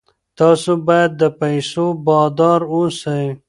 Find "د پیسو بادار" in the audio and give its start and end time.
1.21-2.61